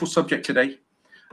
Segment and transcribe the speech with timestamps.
[0.00, 0.78] wonderful subject today.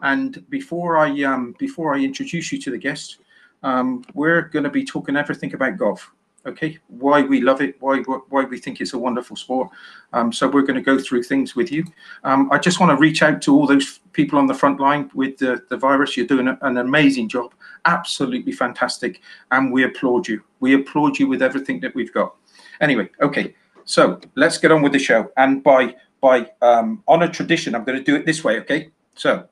[0.02, 3.20] And before I um, before I introduce you to the guest,
[3.64, 6.12] um, we're going to be talking everything about golf.
[6.46, 8.00] Okay, why we love it, why
[8.30, 9.70] why we think it's a wonderful sport.
[10.12, 11.86] Um, so we're going to go through things with you.
[12.26, 15.10] Um, I just want to reach out to all those people on the front line
[15.14, 16.18] with the, the virus.
[16.18, 17.54] You're doing an amazing job,
[17.86, 19.22] absolutely fantastic,
[19.52, 20.44] and we applaud you.
[20.60, 22.36] We applaud you with everything that we've got.
[22.82, 23.56] Anyway, okay,
[23.86, 25.32] so let's get on with the show.
[25.38, 28.60] And by by um, on a tradition, I'm going to do it this way.
[28.60, 29.48] Okay, so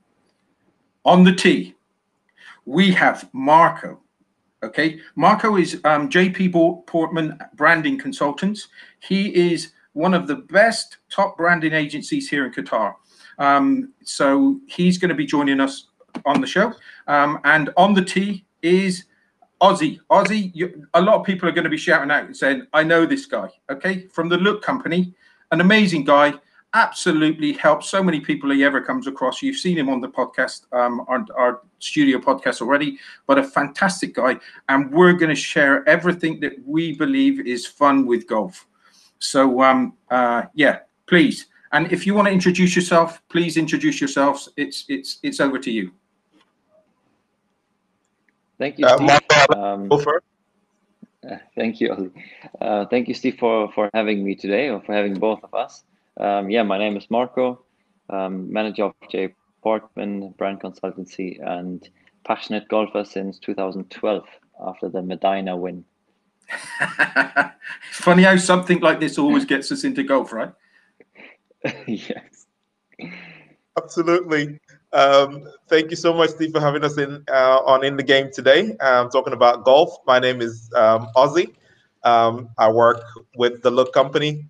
[1.04, 1.76] on the tee,
[2.66, 4.00] we have Marco.
[4.64, 8.68] Okay, Marco is um, JP Portman branding consultants.
[9.00, 12.96] He is one of the best top branding agencies here in Qatar.
[13.38, 15.88] Um, so he's going to be joining us
[16.26, 16.74] on the show.
[17.08, 19.06] Um, and on the tee is
[19.62, 20.00] Ozzy.
[20.10, 22.84] Ozzy, you, a lot of people are going to be shouting out and saying, I
[22.84, 23.50] know this guy.
[23.70, 25.14] Okay, from the Look Company,
[25.52, 26.34] an amazing guy
[26.76, 29.42] absolutely helps so many people he ever comes across.
[29.42, 34.14] You've seen him on the podcast, um, our, our studio podcast already, but a fantastic
[34.14, 34.38] guy.
[34.68, 38.68] And we're going to share everything that we believe is fun with golf.
[39.20, 41.48] So, um, uh, yeah, please.
[41.72, 44.50] And if you want to introduce yourself, please introduce yourselves.
[44.56, 45.92] It's it's it's over to you.
[48.58, 49.10] Thank you, Steve.
[49.10, 52.14] Uh, um, uh, thank you,
[52.62, 55.84] uh, thank you, Steve, for for having me today, or for having both of us.
[56.18, 57.66] Um, yeah, my name is Marco,
[58.10, 61.88] um, manager of J Portman Brand Consultancy and
[62.24, 64.24] passionate golfer since 2012
[64.66, 65.84] after the Medinah win.
[66.50, 67.52] it's
[67.92, 70.54] funny how something like this always gets us into golf, right?
[71.88, 72.46] yes.
[73.78, 74.60] Absolutely.
[74.94, 78.30] Um, thank you so much, Steve, for having us in uh, on in the game
[78.32, 78.78] today.
[78.78, 79.98] Um, talking about golf.
[80.08, 81.54] My name is um, Ozzy.
[82.04, 83.04] Um, I work
[83.36, 84.46] with the Look Company.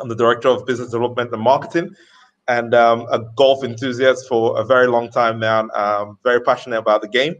[0.00, 1.94] I'm the director of business development and marketing,
[2.48, 5.68] and um, a golf enthusiast for a very long time now.
[5.74, 7.36] Um, very passionate about the game.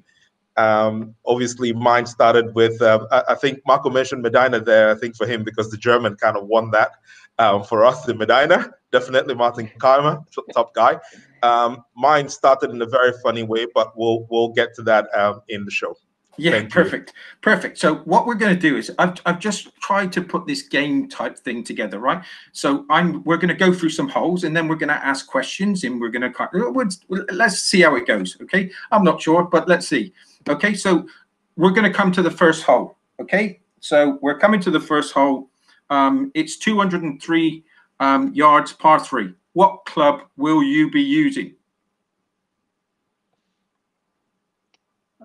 [0.57, 4.91] Um, obviously, mine started with um, I, think Marco mentioned Medinah there.
[4.91, 6.93] I think for him because the German kind of won that
[7.39, 8.71] um, for us in Medinah.
[8.93, 10.99] Definitely Martin Kaymer, top guy.
[11.43, 15.09] Um, mine started in a very funny way, but we'll we'll get to that
[15.49, 15.97] in the show.
[16.41, 17.15] Yeah, Thank perfect, you.
[17.43, 17.77] perfect.
[17.77, 21.07] So what we're going to do is I've, I've just tried to put this game
[21.07, 22.25] type thing together, right?
[22.53, 25.27] So I'm we're going to go through some holes and then we're going to ask
[25.27, 28.39] questions and we're going to let's see how it goes.
[28.41, 30.15] Okay, I'm not sure, but let's see.
[30.49, 31.07] Okay, so
[31.57, 32.97] we're going to come to the first hole.
[33.21, 35.51] Okay, so we're coming to the first hole.
[35.91, 37.65] Um, it's 203
[37.99, 39.35] um, yards, par three.
[39.53, 41.55] What club will you be using?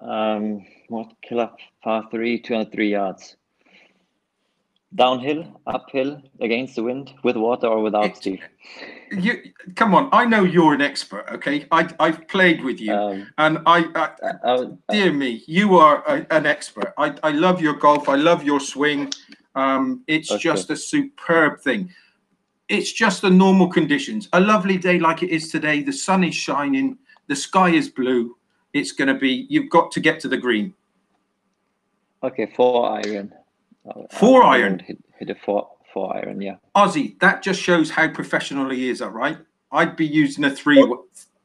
[0.01, 1.49] Um, what killer
[1.83, 3.37] par three, 203 yards.
[4.93, 8.41] Downhill, uphill, against the wind, with water or without, it, Steve?
[9.11, 9.41] You
[9.75, 10.09] come on.
[10.13, 11.25] I know you're an expert.
[11.33, 15.77] Okay, I I've played with you, um, and I, I uh, uh, dear me, you
[15.77, 16.93] are a, an expert.
[16.97, 18.07] I I love your golf.
[18.07, 19.11] I love your swing.
[19.55, 20.41] Um, it's okay.
[20.41, 21.89] just a superb thing.
[22.69, 24.29] It's just the normal conditions.
[24.31, 25.83] A lovely day like it is today.
[25.83, 26.97] The sun is shining.
[27.27, 28.37] The sky is blue
[28.75, 30.73] it's going to be you've got to get to the green.
[32.21, 33.33] Okay, four iron.
[34.11, 34.79] Four I iron.
[34.79, 36.57] Hit, hit, a four four iron, yeah.
[36.75, 39.01] Ozzy, that just shows how professional he is.
[39.01, 39.37] All right,
[39.71, 40.85] I'd be using a three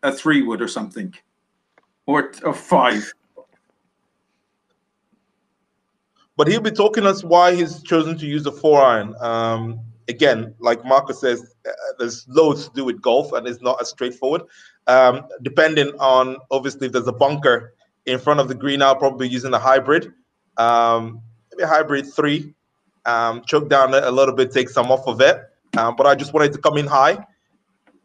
[0.03, 1.15] a three wood or something,
[2.07, 3.13] or a five.
[6.37, 9.15] But he'll be talking us why he's chosen to use a four iron.
[9.21, 13.81] Um, again, like Marcus says, uh, there's loads to do with golf, and it's not
[13.81, 14.43] as straightforward
[14.91, 17.75] um, depending on obviously if there's a bunker
[18.07, 20.13] in front of the green, I'll probably be using a hybrid,
[20.57, 22.55] um, maybe a hybrid three,
[23.07, 25.43] um, choke down a little bit, take some off of it.
[25.79, 27.25] Um, but I just wanted to come in high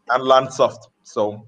[0.09, 0.89] and land soft.
[1.01, 1.47] So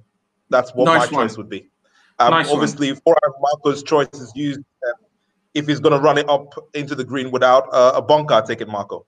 [0.50, 1.28] that's what nice my one.
[1.28, 1.70] choice would be.
[2.18, 3.02] Um, nice obviously, one.
[3.02, 4.94] for Marco's choice is used uh,
[5.54, 8.42] if he's going to run it up into the green without uh, a bunker, I
[8.42, 9.06] take it Marco.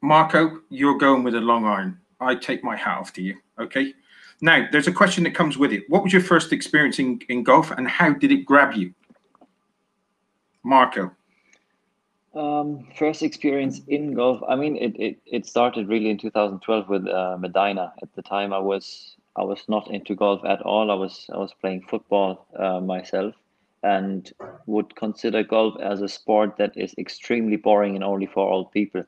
[0.00, 1.98] Marco, you're going with a long iron.
[2.20, 3.36] I take my hat off to you.
[3.58, 3.94] Okay.
[4.40, 5.88] Now, there's a question that comes with it.
[5.88, 8.94] What was your first experience in, in golf and how did it grab you?
[10.62, 11.10] Marco.
[12.34, 14.40] Um, first experience in golf.
[14.48, 17.92] I mean, it, it, it started really in 2012 with uh, Medinah.
[18.00, 20.90] At the time, I was I was not into golf at all.
[20.90, 23.34] I was I was playing football uh, myself,
[23.82, 24.30] and
[24.66, 29.04] would consider golf as a sport that is extremely boring and only for old people.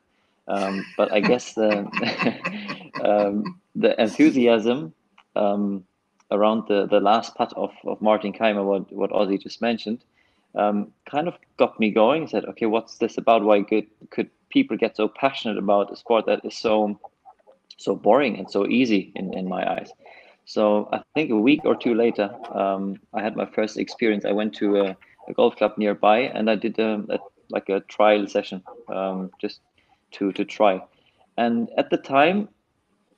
[0.47, 1.85] Um, but I guess the
[3.03, 4.93] um, the enthusiasm
[5.35, 5.85] um,
[6.31, 10.03] around the, the last putt of, of Martin Kaymer, what, what Ozzy just mentioned,
[10.55, 12.27] um, kind of got me going.
[12.27, 13.43] Said, okay, what's this about?
[13.43, 16.99] Why could, could people get so passionate about a sport that is so
[17.81, 19.91] so boring and so easy in, in my eyes.
[20.45, 24.25] So I think a week or two later, um, I had my first experience.
[24.25, 27.19] I went to a, a golf club nearby and I did a, a
[27.49, 29.59] like a trial session um, just
[30.11, 30.81] to to try.
[31.37, 32.49] And at the time,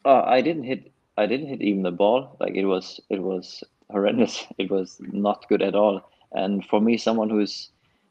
[0.06, 2.36] uh, I didn't hit I didn't hit even the ball.
[2.40, 4.46] Like it was it was horrendous.
[4.58, 6.02] It was not good at all.
[6.32, 7.70] And for me, someone who's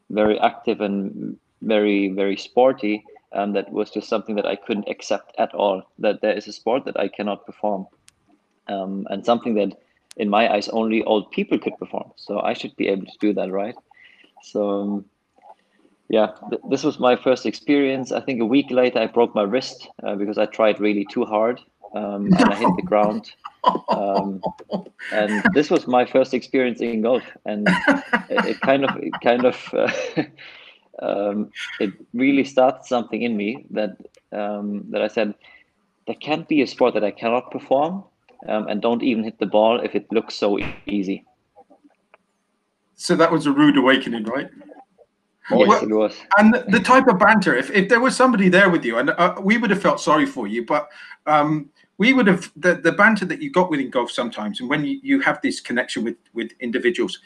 [0.09, 3.03] very active and very very sporty,
[3.33, 5.83] um, that was just something that I couldn't accept at all.
[5.99, 7.87] That there is a sport that I cannot perform,
[8.67, 9.73] um, and something that,
[10.17, 12.11] in my eyes, only old people could perform.
[12.15, 13.75] So I should be able to do that, right?
[14.41, 15.05] So, um,
[16.09, 18.11] yeah, th this was my first experience.
[18.11, 21.25] I think a week later, I broke my wrist uh, because I tried really too
[21.25, 21.59] hard,
[21.93, 23.31] um, and I hit the ground.
[23.89, 24.41] Um,
[25.11, 27.67] and this was my first experience in golf, and
[28.29, 29.73] it, it kind of, it kind of.
[29.73, 30.23] Uh,
[31.01, 33.97] um, it really started something in me that
[34.31, 35.33] um, that I said
[36.07, 38.03] there can't be a sport that I cannot perform
[38.47, 41.25] um, and don't even hit the ball if it looks so easy.
[42.95, 44.49] So that was a rude awakening, right?
[45.51, 46.15] Yes, it was.
[46.37, 49.09] And the, the, type of banter, if, if there was somebody there with you, and
[49.09, 50.87] uh, we would have felt sorry for you, but
[51.25, 54.83] um, we would have, the, the banter that you got within golf sometimes, and when
[54.83, 57.19] you, you have this connection with, with individuals,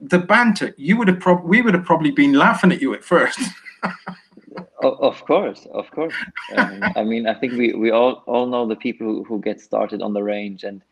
[0.00, 3.04] the banter, you would have probably we would have probably been laughing at you at
[3.04, 3.40] first.
[4.82, 6.14] of course, of course.
[6.56, 9.60] Um, I mean, I think we, we all, all know the people who, who get
[9.60, 10.82] started on the range and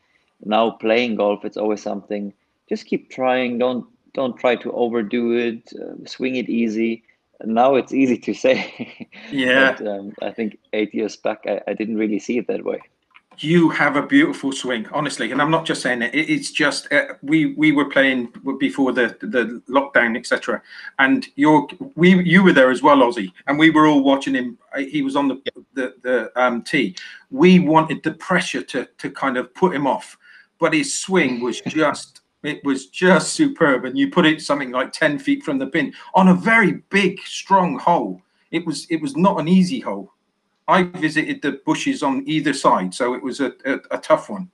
[0.44, 1.44] now playing golf.
[1.44, 2.32] It's always something.
[2.68, 3.58] Just keep trying.
[3.58, 5.72] Don't don't try to overdo it.
[5.80, 7.04] Uh, swing it easy.
[7.44, 9.08] Now it's easy to say.
[9.30, 9.72] Yeah.
[9.72, 12.80] but, um, I think eight years back, I, I didn't really see it that way
[13.38, 16.14] you have a beautiful swing, honestly, and I'm not just saying it.
[16.14, 20.62] It's just uh, we we were playing before the the lockdown, etc.
[20.98, 21.66] And you're
[21.96, 24.58] we you were there as well, Ozzy, and we were all watching him.
[24.74, 25.42] Uh, he was on the
[25.74, 26.96] the, the um, tee.
[27.30, 30.16] We wanted the pressure to to kind of put him off,
[30.58, 33.84] but his swing was just it was just superb.
[33.84, 37.20] And you put it something like ten feet from the pin on a very big,
[37.20, 38.20] strong hole.
[38.50, 40.12] It was it was not an easy hole
[40.68, 44.50] I visited the bushes on either side, so it was a, a, a tough one.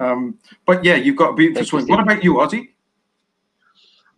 [0.00, 1.86] Um, but yeah, you've got a beautiful swing.
[1.86, 2.70] What about you, Ozzy?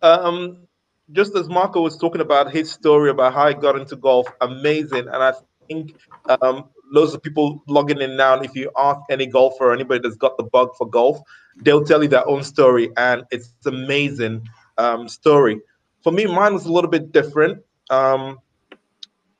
[0.00, 0.66] Um,
[1.12, 5.06] just as Marco was talking about his story about how he got into golf, amazing.
[5.08, 5.34] And I
[5.68, 5.96] think
[6.40, 10.00] um, loads of people logging in now, And if you ask any golfer or anybody
[10.02, 11.20] that's got the bug for golf,
[11.62, 14.46] they'll tell you their own story, and it's amazing
[14.78, 15.60] um, story.
[16.02, 17.62] For me, mine was a little bit different.
[17.90, 18.38] Um,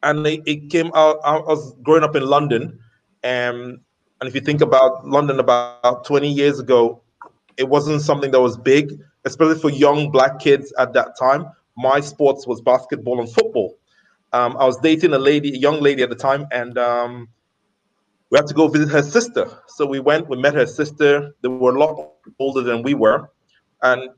[0.03, 1.19] and it, it came out.
[1.25, 2.79] I was growing up in London,
[3.23, 3.79] and
[4.21, 7.03] and if you think about London about 20 years ago,
[7.57, 11.47] it wasn't something that was big, especially for young black kids at that time.
[11.77, 13.77] My sports was basketball and football.
[14.33, 17.29] Um, I was dating a lady, a young lady at the time, and um,
[18.31, 19.49] we had to go visit her sister.
[19.69, 21.35] So we went, we met her sister.
[21.43, 23.31] They were a lot older than we were,
[23.83, 24.11] and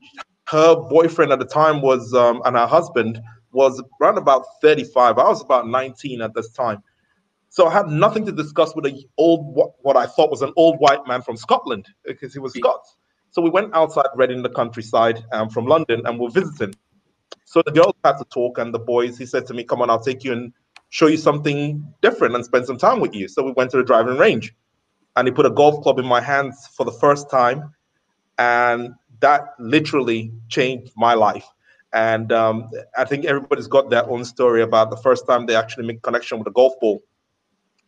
[0.47, 3.21] her boyfriend at the time was, um, and her husband
[3.53, 5.19] was around about 35.
[5.19, 6.83] I was about 19 at this time.
[7.51, 10.53] So I had nothing to discuss with a old what, what I thought was an
[10.57, 12.97] old white man from Scotland because he was Scots.
[13.31, 16.75] So we went outside Reading, the countryside um, from London, and we're visiting.
[17.45, 19.17] So the girls had to talk, and the boys.
[19.17, 20.53] He said to me, "Come on, I'll take you and
[20.91, 23.85] show you something different and spend some time with you." So we went to the
[23.85, 24.55] driving range,
[25.17, 27.73] and he put a golf club in my hands for the first time,
[28.39, 31.47] and that literally changed my life.
[31.93, 35.87] And um, I think everybody's got their own story about the first time they actually
[35.87, 37.03] make connection with a golf ball.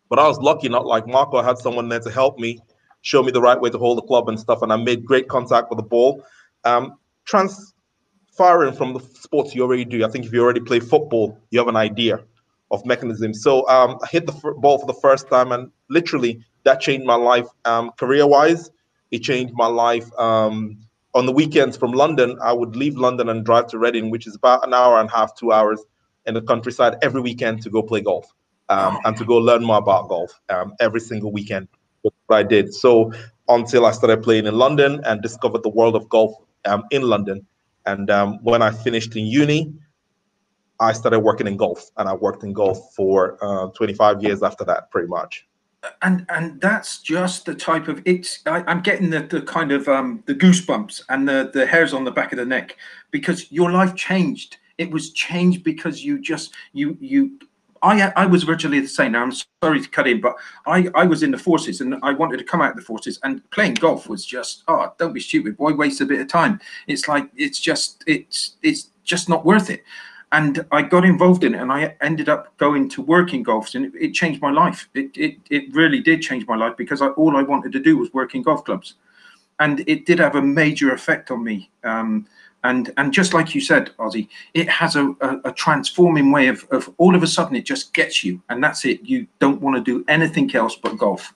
[0.09, 2.59] But I was lucky, not like Marco, I had someone there to help me,
[3.03, 4.63] show me the right way to hold the club and stuff.
[4.63, 6.25] And I made great contact with the ball.
[6.65, 11.39] Um, transferring from the sports you already do, I think if you already play football,
[11.51, 12.25] you have an idea
[12.71, 13.35] of mechanism.
[13.35, 17.15] So um, I hit the ball for the first time, and literally that changed my
[17.15, 18.71] life um, career wise.
[19.11, 20.79] It changed my life um,
[21.15, 24.37] on the weekends from London, I would leave London and drive to Reading, which is
[24.37, 25.81] about an hour and a half, two hours
[26.27, 28.33] in the countryside every weekend to go play golf
[28.69, 31.67] um, and to go learn more about golf um, every single weekend.
[32.03, 32.73] What I did.
[32.73, 33.13] So
[33.49, 37.45] until I started playing in London and discovered the world of golf um, in London.
[37.87, 38.09] And
[38.43, 39.73] when I finished in uni,
[40.81, 44.65] I started working in golf, and I worked in golf for uh, 25 years after
[44.65, 45.47] that, pretty much
[46.03, 49.89] and and that's just the type of it's I, am getting the, the kind of
[49.89, 52.77] um the goosebumps and the the hairs on the back of the neck
[53.11, 57.39] because your life changed it was changed because you just you you
[57.83, 59.13] I I was virtually the same.
[59.13, 59.33] Now I'm
[59.63, 62.45] sorry to cut in, but I I was in the forces and I wanted to
[62.45, 65.55] come out of the forces and playing golf was just oh don't be stupid.
[65.59, 66.61] Why waste a bit of time?
[66.87, 69.83] It's like it's just it's it's just not worth it.
[70.33, 73.75] And I got involved in it, and I ended up going to work in golf,
[73.75, 74.89] and it, it changed my life.
[74.95, 77.99] It, it it really did change my life because I, all I wanted to do
[77.99, 78.95] was work in golf clubs,
[79.59, 81.71] and it did have a major effect on me.
[81.83, 82.27] Um,
[82.63, 86.65] and and just like you said, Ozzy, it has a, a, a, transforming way of,
[86.71, 89.03] of all of a sudden it just gets you, and that's it.
[89.03, 91.35] You don't want to do anything else but golf.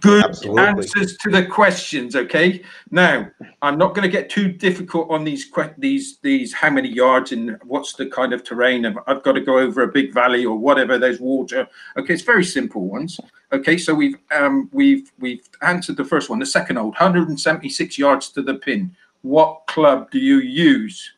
[0.00, 0.62] Good Absolutely.
[0.62, 2.14] answers to the questions.
[2.14, 2.62] Okay.
[2.92, 3.28] Now
[3.62, 7.58] I'm not going to get too difficult on these these these how many yards and
[7.64, 8.86] what's the kind of terrain.
[9.06, 10.98] I've got to go over a big valley or whatever.
[10.98, 11.66] There's water.
[11.96, 13.18] Okay, it's very simple ones.
[13.52, 16.38] Okay, so we've um, we've we've answered the first one.
[16.38, 18.94] The second old 176 yards to the pin.
[19.22, 21.12] What club do you use?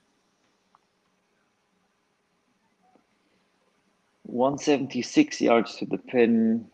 [4.22, 6.66] 176 yards to the pin.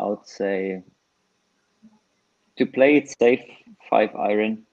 [0.00, 0.82] I would say
[2.56, 3.44] to play it safe,
[3.88, 4.64] five iron.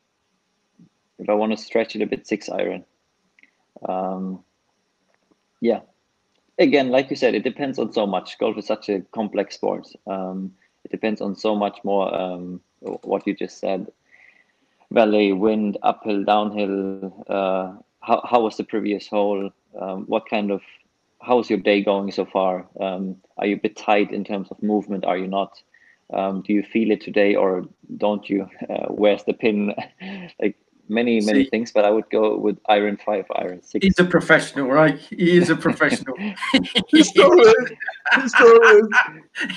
[1.20, 2.86] If I want to stretch it a bit, six iron.
[3.88, 4.44] Um,
[5.60, 5.82] yeah.
[6.60, 8.38] Again, like you said, it depends on so much.
[8.40, 9.88] Golf is such a complex sport.
[10.08, 10.54] Um,
[10.86, 12.14] it depends on so much more.
[12.14, 13.88] Um, what you just said:
[14.92, 17.26] valley, wind, uphill, downhill.
[17.28, 19.52] Uh, how how was the previous hole?
[19.80, 20.62] Um, what kind of
[21.22, 22.68] how's your day going so far?
[22.80, 25.06] Um, are you a bit tight in terms of movement?
[25.06, 25.62] Are you not?
[26.14, 27.66] Um, do you feel it today or
[27.98, 28.50] don't you?
[28.70, 29.74] Uh, where's the pin?
[30.42, 30.58] like
[30.90, 33.86] many many See, things, but I would go with iron five, iron six.
[33.86, 34.98] He's a professional, right?
[34.98, 36.16] He is a professional.
[36.88, 37.72] he still is.
[38.16, 38.88] He still is.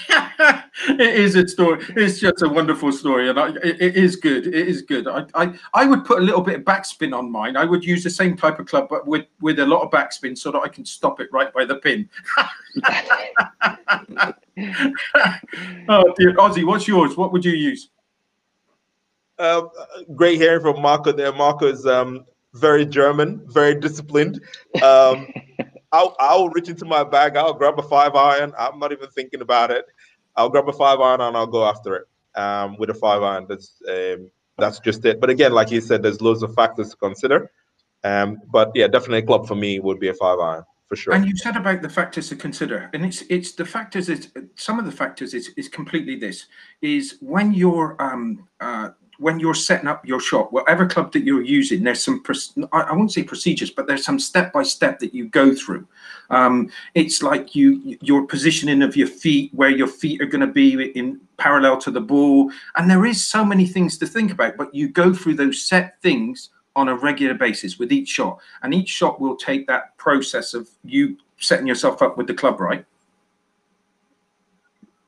[0.88, 1.84] it is a story.
[1.96, 4.46] It's just a wonderful story, and I, it, it is good.
[4.46, 5.08] It is good.
[5.08, 7.56] I, I I would put a little bit of backspin on mine.
[7.56, 10.36] I would use the same type of club, but with with a lot of backspin,
[10.36, 12.08] so that I can stop it right by the pin.
[15.88, 17.16] oh dear, Ozzy, what's yours?
[17.16, 17.90] What would you use?
[19.40, 19.62] Uh,
[20.14, 21.32] great hearing from Marco there.
[21.32, 24.40] Marco is um, very German, very disciplined.
[24.82, 25.28] Um,
[25.92, 27.36] I'll, I'll reach into my bag.
[27.36, 28.52] I'll grab a five iron.
[28.58, 29.86] I'm not even thinking about it.
[30.36, 33.46] I'll grab a five iron and I'll go after it um, with a five iron.
[33.48, 35.20] That's um, that's just it.
[35.20, 37.50] But again, like you said, there's loads of factors to consider.
[38.04, 41.14] Um, but yeah, definitely a club for me would be a five iron for sure.
[41.14, 44.08] And you said about the factors to consider, and it's it's the factors.
[44.08, 46.46] Is some of the factors is is completely this
[46.82, 48.90] is when you're um, uh,
[49.20, 52.22] when you're setting up your shop, whatever club that you're using, there's some,
[52.72, 55.86] I won't say procedures, but there's some step by step that you go through.
[56.30, 60.46] Um, it's like you, your positioning of your feet, where your feet are going to
[60.46, 62.50] be in parallel to the ball.
[62.76, 66.00] And there is so many things to think about, but you go through those set
[66.00, 68.40] things on a regular basis with each shot.
[68.62, 72.58] And each shot will take that process of you setting yourself up with the club,
[72.58, 72.86] right?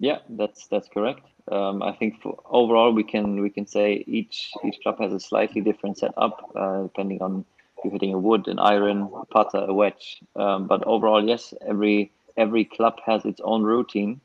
[0.01, 1.32] Yeah, that's that's correct.
[1.51, 5.21] Um, I think for, overall we can we can say each each club has a
[5.21, 7.45] slightly different setup uh, depending on
[7.79, 10.21] if you're hitting a wood, an iron, a putter, a wedge.
[10.37, 14.21] Um, but overall, yes, every every club has its own routine,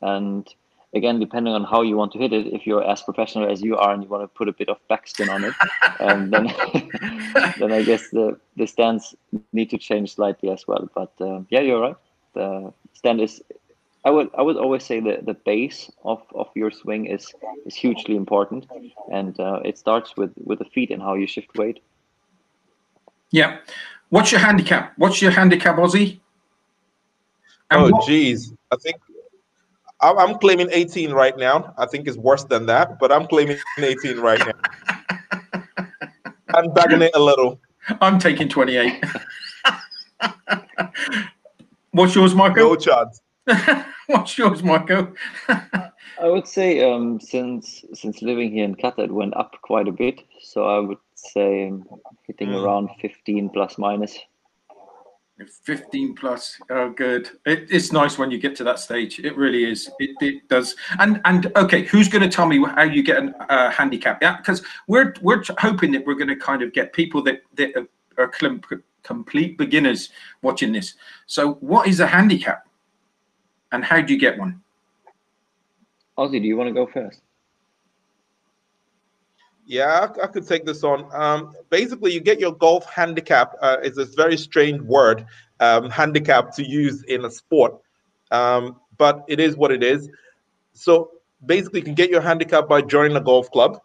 [0.00, 0.48] and
[0.94, 3.76] again, depending on how you want to hit it, if you're as professional as you
[3.76, 5.54] are and you want to put a bit of backspin on it,
[6.00, 6.46] um, then
[7.58, 9.14] then I guess the the stands
[9.52, 10.88] need to change slightly as well.
[10.94, 11.96] But uh, yeah, you're right.
[12.34, 13.42] The stand is
[14.04, 17.32] I would I would always say that the base of, of your swing is
[17.64, 18.66] is hugely important,
[19.10, 21.80] and uh, it starts with with the feet and how you shift weight.
[23.30, 23.58] Yeah,
[24.10, 24.92] what's your handicap?
[24.98, 26.20] What's your handicap, Ozzy?
[27.70, 28.96] And oh, geez, I think
[30.00, 31.72] I'm claiming 18 right now.
[31.78, 34.52] I think it's worse than that, but I'm claiming 18 right now.
[36.54, 37.58] I'm bagging it a little.
[38.02, 39.02] I'm taking 28.
[41.92, 42.60] What's yours, Marco?
[42.60, 43.22] No chance.
[44.08, 45.14] What's yours, Marco?
[45.48, 49.92] I would say um, since since living here in Qatar, it went up quite a
[49.92, 50.20] bit.
[50.42, 51.86] So I would say um,
[52.26, 52.62] hitting mm.
[52.62, 54.18] around 15 plus minus.
[55.64, 59.64] 15 plus oh good it, it's nice when you get to that stage it really
[59.64, 63.20] is it, it does and and okay who's going to tell me how you get
[63.20, 66.92] a uh, handicap yeah because we're we're hoping that we're going to kind of get
[66.92, 67.74] people that that
[68.16, 68.30] are
[69.02, 70.10] complete beginners
[70.42, 70.94] watching this
[71.26, 72.68] so what is a handicap
[73.74, 74.60] and how do you get one?
[76.16, 77.20] Ozzy, do you want to go first?
[79.66, 81.08] Yeah, I, I could take this on.
[81.12, 83.54] Um, basically, you get your golf handicap.
[83.60, 85.26] Uh, it's a very strange word,
[85.58, 87.74] um, handicap to use in a sport,
[88.30, 90.08] um, but it is what it is.
[90.72, 91.10] So
[91.44, 93.80] basically, you can get your handicap by joining a golf club,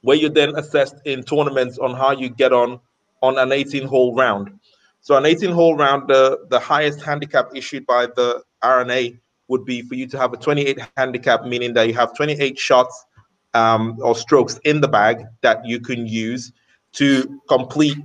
[0.00, 2.80] where you're then assessed in tournaments on how you get on
[3.20, 4.58] on an 18-hole round.
[5.00, 9.94] So an 18-hole round, the the highest handicap issued by the R&A would be for
[9.94, 13.06] you to have a 28 handicap, meaning that you have 28 shots
[13.54, 16.52] um, or strokes in the bag that you can use.
[16.92, 17.98] to complete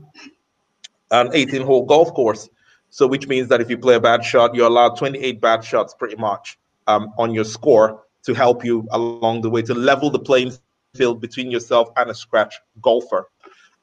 [1.12, 2.50] an 18 hole golf course.
[2.90, 5.96] So, which means that if you play a bad shot, you're allowed 28 bad shots
[5.98, 10.20] pretty much um, on your score to help you along the way to level the
[10.20, 10.52] playing
[10.94, 13.30] field between yourself and a scratch golfer.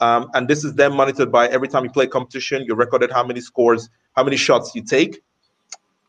[0.00, 3.24] Um, and this is then monitored by every time you play competition, you recorded how
[3.24, 5.20] many scores, how many shots you take.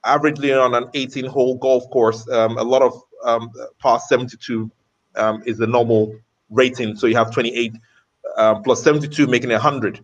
[0.05, 2.93] Averagely on an 18 hole golf course, um, a lot of
[3.24, 4.71] um, past 72
[5.15, 6.15] um, is the normal
[6.50, 6.95] rating.
[6.95, 7.75] So you have 28
[8.38, 10.03] uh, plus 72, making it 100.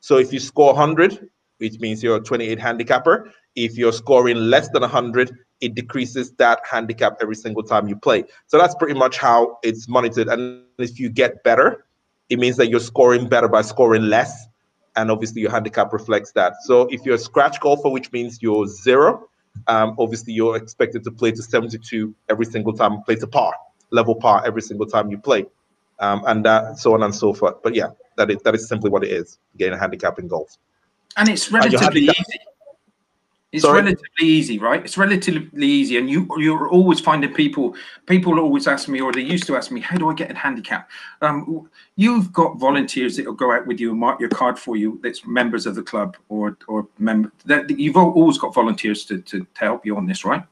[0.00, 1.28] So if you score 100,
[1.58, 6.60] which means you're a 28 handicapper, if you're scoring less than 100, it decreases that
[6.70, 8.24] handicap every single time you play.
[8.46, 10.28] So that's pretty much how it's monitored.
[10.28, 11.85] And if you get better,
[12.28, 14.46] it means that you're scoring better by scoring less.
[14.96, 16.54] And obviously, your handicap reflects that.
[16.64, 19.28] So if you're a scratch golfer, which means you're zero,
[19.68, 23.54] um, obviously you're expected to play to 72 every single time, play to par,
[23.90, 25.44] level par every single time you play,
[25.98, 27.62] um, and that, so on and so forth.
[27.62, 30.56] But yeah, that is that is simply what it is, getting a handicap in golf.
[31.16, 32.38] And it's relatively easy.
[33.56, 33.80] It's Sorry?
[33.80, 34.84] relatively easy, right?
[34.84, 37.74] It's relatively easy, and you you're always finding people.
[38.04, 40.34] People always ask me, or they used to ask me, "How do I get a
[40.34, 40.90] handicap?"
[41.22, 44.76] Um, you've got volunteers that will go out with you and mark your card for
[44.76, 45.00] you.
[45.02, 47.32] That's members of the club, or or member.
[47.46, 50.44] That you've always got volunteers to, to to help you on this, right?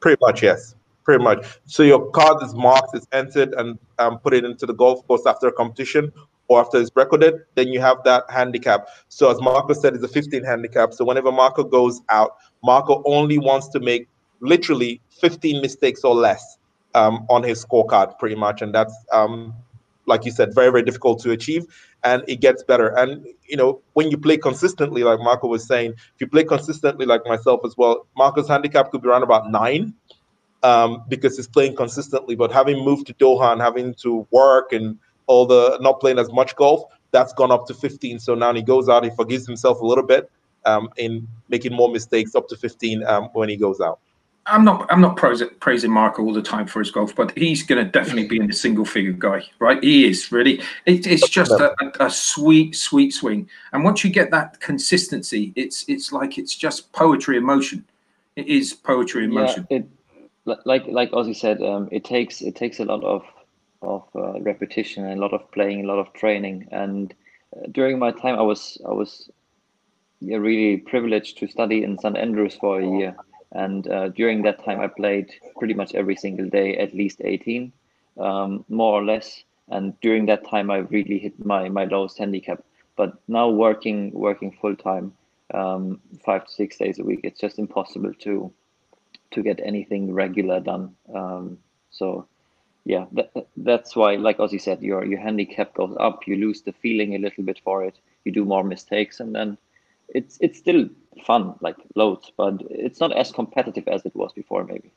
[0.00, 0.74] Pretty much, yes.
[1.04, 1.44] Pretty much.
[1.66, 5.26] So your card is marked, it's entered, and um, put it into the golf course
[5.26, 6.12] after a competition,
[6.48, 8.88] or after it's recorded, then you have that handicap.
[9.08, 10.94] So as Marco said, it's a 15 handicap.
[10.94, 14.08] So whenever Marco goes out, Marco only wants to make
[14.40, 16.58] literally 15 mistakes or less
[16.94, 18.62] um, on his scorecard, pretty much.
[18.62, 19.54] And that's, um,
[20.06, 21.66] like you said, very, very difficult to achieve.
[22.02, 22.96] And it gets better.
[22.96, 27.04] And, you know, when you play consistently, like Marco was saying, if you play consistently,
[27.04, 29.92] like myself as well, Marco's handicap could be around about nine
[30.62, 32.36] um, because he's playing consistently.
[32.36, 36.32] But having moved to Doha and having to work and all the not playing as
[36.32, 36.82] much golf,
[37.12, 38.18] that's gone up to 15.
[38.18, 40.30] So now he goes out, he forgives himself a little bit
[40.64, 44.00] um, in making more mistakes up to 15 um, when he goes out.
[44.48, 47.84] I'm not I'm not praising Marco all the time for his golf, but he's going
[47.84, 49.82] to definitely be in the single figure guy, right?
[49.82, 50.62] He is really.
[50.86, 55.84] It, it's just a, a, sweet, sweet swing, and once you get that consistency, it's
[55.86, 57.84] it's like it's just poetry in motion.
[58.36, 59.66] It is poetry in yeah, motion.
[59.68, 59.86] It,
[60.46, 63.22] like like Ozzy said, um, it takes it takes a lot of
[63.82, 66.68] of uh, repetition and a lot of playing, a lot of training.
[66.72, 67.14] And
[67.56, 69.30] uh, during my time, I was I was
[70.20, 73.16] yeah, really privileged to study in St Andrews for a year.
[73.52, 77.72] And uh, during that time, I played pretty much every single day, at least 18,
[78.18, 79.42] um, more or less.
[79.68, 82.62] And during that time, I really hit my my lowest handicap.
[82.96, 85.12] But now working working full time,
[85.54, 88.52] um, five to six days a week, it's just impossible to
[89.30, 90.94] to get anything regular done.
[91.14, 91.58] Um,
[91.90, 92.26] so
[92.88, 96.26] yeah, that, that's why, like Ozzy said, your your handicap goes up.
[96.26, 97.98] You lose the feeling a little bit for it.
[98.24, 99.58] You do more mistakes, and then
[100.08, 100.88] it's it's still
[101.26, 104.90] fun, like loads, but it's not as competitive as it was before, maybe.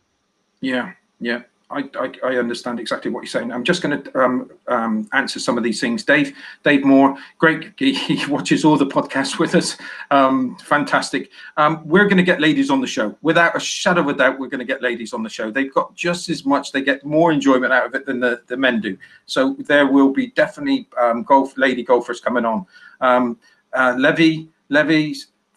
[0.62, 1.42] Yeah, yeah.
[1.72, 3.52] I, I, I, understand exactly what you're saying.
[3.52, 6.04] I'm just going to um, um, answer some of these things.
[6.04, 7.74] Dave, Dave Moore, great.
[7.80, 9.78] He watches all the podcasts with us.
[10.12, 11.32] Um, fantastic.
[11.58, 13.18] Um, we're going to get ladies on the show.
[13.22, 15.52] Without a shadow of a doubt, we're going to get ladies on the show.
[15.52, 18.58] They've got just as much, they get more enjoyment out of it than the, the
[18.58, 18.98] men do.
[19.26, 22.66] So there will be definitely um, golf lady golfers coming on.
[23.00, 23.38] Um,
[23.74, 24.50] uh, Levy,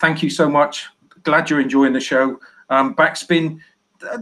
[0.01, 0.87] thank you so much.
[1.25, 2.39] Glad you're enjoying the show.
[2.71, 3.61] backspin,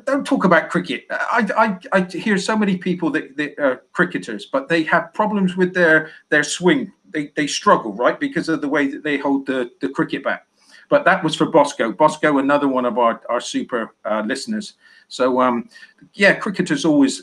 [0.04, 1.06] don't talk about cricket.
[1.10, 5.56] I, I, I hear so many people that, that are cricketers, but they have problems
[5.56, 6.92] with their their swing.
[7.10, 10.46] They, they struggle, right, because of the way that they hold the, the cricket bat.
[10.88, 11.92] But that was for Bosco.
[11.92, 14.74] Bosco, another one of our, our super uh, listeners.
[15.08, 15.68] So, um,
[16.14, 17.22] yeah, cricketers always,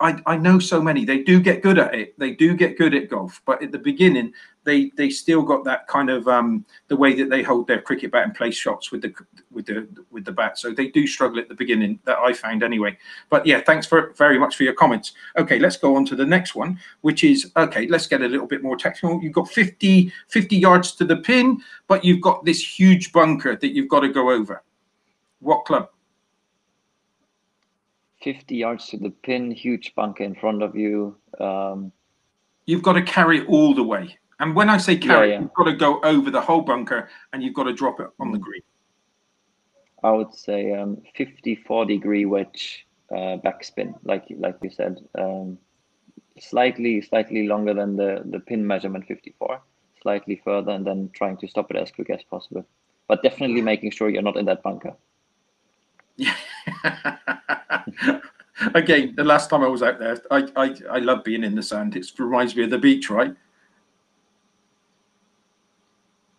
[0.00, 2.18] I, I know so many, they do get good at it.
[2.18, 3.42] They do get good at golf.
[3.44, 4.32] But at the beginning,
[4.66, 8.10] they they still got that kind of um, the way that they hold their cricket
[8.10, 9.14] bat and play shots with the
[9.50, 10.58] with the with the bat.
[10.58, 11.98] So they do struggle at the beginning.
[12.04, 12.98] That I found anyway.
[13.30, 15.12] But yeah, thanks for very much for your comments.
[15.38, 17.86] Okay, let's go on to the next one, which is okay.
[17.86, 19.22] Let's get a little bit more technical.
[19.22, 23.74] You've got 50 50 yards to the pin, but you've got this huge bunker that
[23.74, 24.62] you've got to go over.
[25.40, 25.88] What club?
[28.22, 31.16] 50 yards to the pin, huge bunker in front of you.
[31.38, 31.92] Um,
[32.64, 34.18] you've got to carry it all the way.
[34.38, 35.40] And when I say carry, yeah, yeah.
[35.40, 38.32] you've got to go over the whole bunker and you've got to drop it on
[38.32, 38.62] the green.
[40.02, 45.58] I would say um, 54 degree wedge uh, backspin, like like you said, um,
[46.38, 49.60] slightly slightly longer than the the pin measurement 54,
[50.02, 52.66] slightly further, and then trying to stop it as quick as possible.
[53.08, 54.94] But definitely making sure you're not in that bunker.
[56.16, 56.34] Yeah.
[58.74, 61.62] Again, the last time I was out there, I, I I love being in the
[61.62, 61.96] sand.
[61.96, 63.34] It reminds me of the beach, right?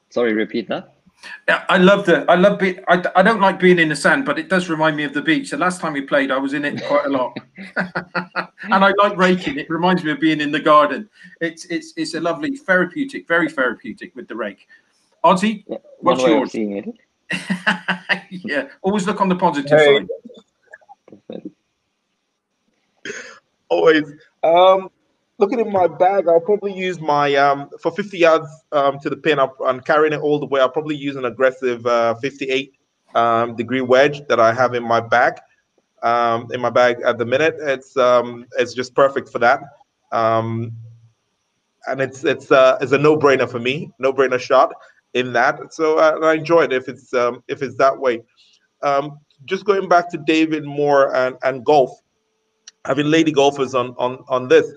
[0.10, 0.94] Sorry, repeat that.
[1.48, 2.30] Yeah, I love the.
[2.30, 2.78] I love be.
[2.88, 5.22] I, I don't like being in the sand, but it does remind me of the
[5.22, 5.50] beach.
[5.50, 7.36] The last time we played, I was in it quite a lot,
[7.76, 9.58] and I like raking.
[9.58, 11.10] It reminds me of being in the garden.
[11.42, 14.68] It's it's it's a lovely therapeutic, very therapeutic with the rake.
[15.24, 16.52] Ozzy, Yeah, What's one yours?
[16.52, 16.86] seeing it.
[18.30, 20.06] yeah, always look on the positive Hey.
[21.30, 21.42] side.
[23.70, 24.04] Always.
[24.44, 24.90] Um,
[25.38, 29.18] looking in my bag, I'll probably use my um for 50 yards um to the
[29.18, 29.40] pin.
[29.40, 30.62] I'm, I'm carrying it all the way.
[30.62, 32.74] I'll probably use an aggressive uh, 58
[33.16, 35.36] um, degree wedge that I have in my bag.
[36.04, 39.62] Um, in my bag at the minute, it's um it's just perfect for that.
[40.12, 40.72] Um,
[41.88, 44.74] and it's it's uh it's a no brainer for me, no brainer shot
[45.14, 45.74] in that.
[45.74, 47.14] So uh, I enjoy it if it's
[47.48, 48.24] if it's that way.
[49.46, 51.92] Just going back to David Moore and and golf
[52.86, 54.72] having lady golfers on on on this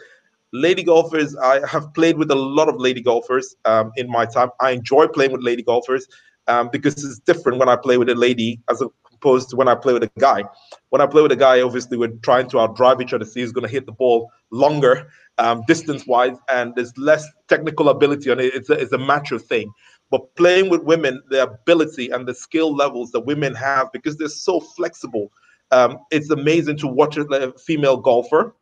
[0.53, 4.51] lady golfers i have played with a lot of lady golfers um, in my time.
[4.61, 6.07] I enjoy playing with lady golfers
[6.49, 8.83] um, because it's different when i play with a lady as
[9.15, 10.45] opposed to when i play with a guy.
[10.91, 13.53] When i play with a guy obviously we're trying to outdrive each other see who's
[13.53, 15.09] going to hit the ball longer
[15.39, 18.55] um, distance wise and there's less technical ability on it.
[18.55, 19.73] It's a, it's a macho thing.
[20.11, 24.29] But playing with women the ability and the skill levels that women have because they're
[24.29, 25.31] so flexible
[25.73, 28.55] um, it's amazing to watch a a female golfer.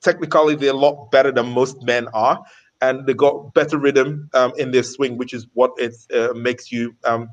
[0.00, 2.42] Technically, they're a lot better than most men are,
[2.80, 6.72] and they got better rhythm um, in their swing, which is what it uh, makes
[6.72, 7.30] you um,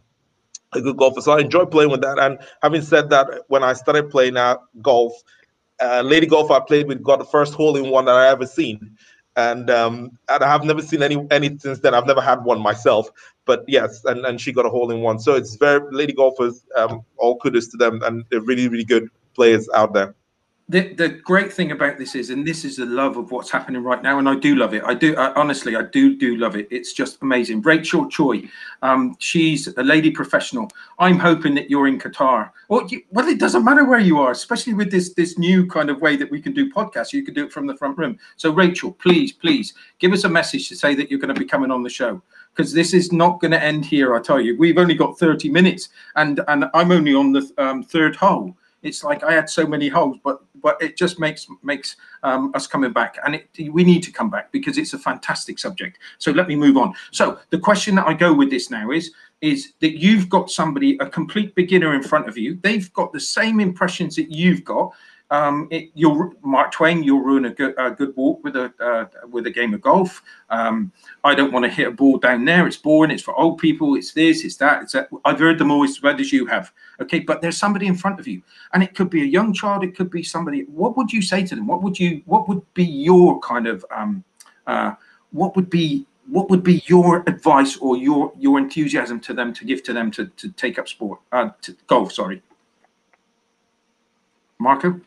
[0.74, 1.22] a good golfer.
[1.22, 2.20] So I enjoy playing with that.
[2.20, 5.14] And having said that, when I started playing uh, golf,
[5.82, 8.46] uh, lady golf I played with got the first hole in one that I ever
[8.46, 8.98] seen.
[9.36, 11.94] And um, and I have never seen any any since then.
[11.94, 13.08] I've never had one myself,
[13.46, 15.20] but yes, and, and she got a hole in one.
[15.20, 16.66] So it's very lady golfers.
[16.76, 20.16] Um, all kudos to them, and they're really really good players out there.
[20.70, 23.82] The the great thing about this is, and this is the love of what's happening
[23.84, 24.84] right now, and I do love it.
[24.84, 26.68] I do I, honestly, I do do love it.
[26.70, 27.62] It's just amazing.
[27.62, 28.50] Rachel Choi,
[28.82, 30.70] um, she's a lady professional.
[31.00, 32.52] I'm hoping that you're in Qatar.
[32.68, 35.90] Well, you, well, it doesn't matter where you are, especially with this this new kind
[35.90, 37.14] of way that we can do podcasts.
[37.14, 38.20] You can do it from the front room.
[38.36, 41.48] So, Rachel, please, please give us a message to say that you're going to be
[41.48, 42.22] coming on the show
[42.54, 44.16] because this is not going to end here.
[44.16, 47.84] I tell you, we've only got 30 minutes, and and I'm only on the um,
[47.84, 48.54] third hole.
[48.84, 52.68] It's like I had so many holes, but but it just makes makes um, us
[52.68, 56.00] coming back, and it, we need to come back because it's a fantastic subject.
[56.18, 56.94] So let me move on.
[57.12, 59.12] So the question that I go with this now is
[59.42, 62.60] is that you've got somebody a complete beginner in front of you.
[62.64, 64.94] They've got the same impressions that you've got.
[65.30, 67.04] Um, it, you'll Mark Twain.
[67.04, 70.22] You'll ruin a good a good walk with a uh, with a game of golf.
[70.50, 70.92] Um,
[71.24, 72.66] I don't want to hit a ball down there.
[72.66, 73.12] It's boring.
[73.12, 73.96] It's for old people.
[73.96, 74.46] It's this.
[74.46, 74.84] It's that.
[74.84, 75.10] It's that.
[75.26, 76.72] I've heard them all as well as you have.
[77.02, 78.42] Okay, but there's somebody in front of you,
[78.74, 79.84] and it could be a young child.
[79.84, 80.62] It could be somebody.
[80.62, 81.68] What would you say to them?
[81.68, 82.22] What would you?
[82.26, 83.86] What would be your kind of?
[83.92, 84.24] Um,
[84.66, 84.94] uh,
[85.32, 86.06] what would be?
[86.30, 90.10] What would be your advice or your your enthusiasm to them to give to them
[90.12, 91.20] to to take up sport?
[91.34, 92.14] Uh, to golf.
[92.14, 92.42] Sorry,
[94.58, 95.02] Marco.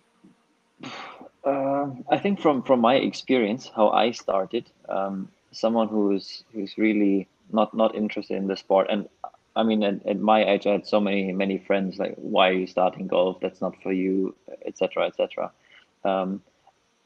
[2.11, 7.75] I think from from my experience, how I started, um, someone who's who's really not
[7.75, 9.09] not interested in the sport, and
[9.57, 12.59] I mean, at, at my age, I had so many many friends like, "Why are
[12.63, 13.41] you starting golf?
[13.41, 15.53] That's not for you," etc., etc.
[16.05, 16.43] Um,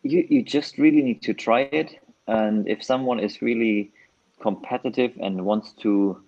[0.02, 3.90] you you just really need to try it, and if someone is really
[4.40, 6.20] competitive and wants to,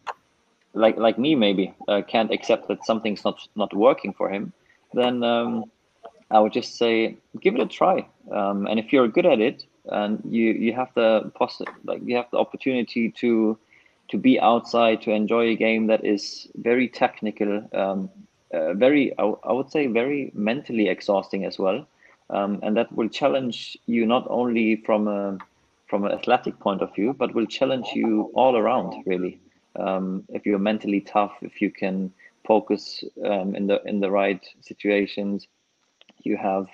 [0.72, 4.52] like like me, maybe uh, can't accept that something's not not working for him,
[4.92, 5.22] then.
[5.22, 5.64] Um,
[6.30, 8.06] I would just say give it a try.
[8.30, 12.16] Um, and if you're good at it, and you you have the poss- like you
[12.16, 13.58] have the opportunity to
[14.08, 18.10] to be outside to enjoy a game that is very technical, um,
[18.52, 21.86] uh, very I, w- I would say very mentally exhausting as well,
[22.30, 25.38] um, and that will challenge you not only from a
[25.86, 29.38] from an athletic point of view, but will challenge you all around really.
[29.76, 32.12] Um, if you're mentally tough, if you can
[32.46, 35.46] focus um, in the in the right situations,
[36.26, 36.66] you have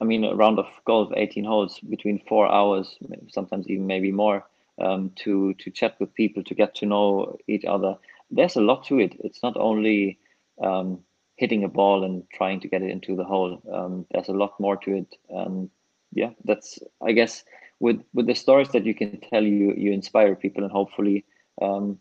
[0.00, 2.96] i mean a round of golf 18 holes between four hours
[3.28, 4.44] sometimes even maybe more
[4.78, 7.96] um, to to chat with people to get to know each other.
[8.30, 9.14] There's a lot to it.
[9.20, 10.18] It's not only
[10.62, 10.98] um,
[11.36, 13.62] hitting a ball and trying to get it into the hole.
[13.72, 15.14] Um, there's a lot more to it.
[15.30, 15.70] And
[16.12, 17.44] yeah that's i guess
[17.80, 21.24] with with the stories that you can tell you you inspire people and hopefully
[21.62, 21.98] um,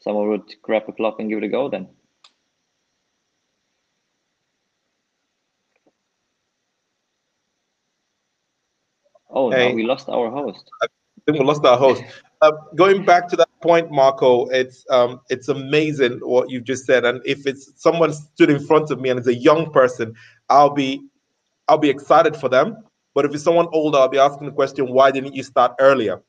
[0.00, 1.88] someone would grab a club and give it a go then
[9.54, 9.74] Hey.
[9.74, 10.70] we lost our host.
[10.82, 10.86] I
[11.26, 12.02] think we lost our host.
[12.42, 17.04] Uh, going back to that point, Marco, it's um, it's amazing what you've just said.
[17.04, 20.14] And if it's someone stood in front of me and it's a young person,
[20.50, 21.02] I'll be
[21.68, 22.76] I'll be excited for them.
[23.14, 26.20] But if it's someone older, I'll be asking the question, why didn't you start earlier?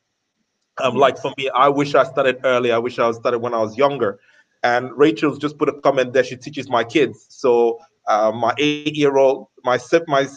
[0.81, 2.75] Um, like for me, I wish I started earlier.
[2.75, 4.19] I wish I started when I was younger.
[4.63, 6.23] And Rachel's just put a comment there.
[6.23, 7.25] She teaches my kids.
[7.29, 10.27] So uh, my eight-year-old, my my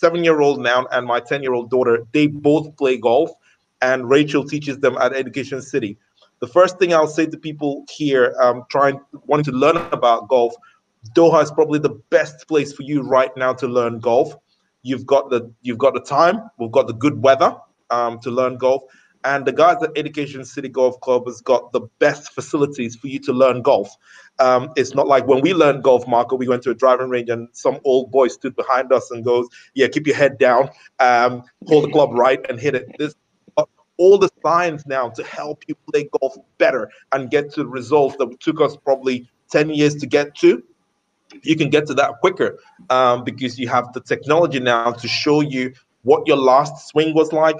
[0.00, 3.30] seven-year-old now, and my ten-year-old daughter, they both play golf,
[3.82, 5.98] and Rachel teaches them at Education City.
[6.40, 10.54] The first thing I'll say to people here, um, trying wanting to learn about golf,
[11.16, 14.34] Doha is probably the best place for you right now to learn golf.
[14.82, 16.36] You've got the you've got the time.
[16.58, 17.56] We've got the good weather
[17.90, 18.82] um, to learn golf,
[19.24, 23.18] and the guys at Education City Golf Club has got the best facilities for you
[23.20, 23.90] to learn golf.
[24.40, 27.28] Um, it's not like when we learned golf, Marco, we went to a driving range
[27.28, 30.70] and some old boy stood behind us and goes, "Yeah, keep your head down,
[31.00, 33.14] um, hold the club right, and hit it." This
[33.98, 38.16] all the science now to help you play golf better and get to the results
[38.16, 40.62] that took us probably 10 years to get to
[41.42, 42.58] you can get to that quicker
[42.90, 45.72] um, because you have the technology now to show you
[46.02, 47.56] what your last swing was like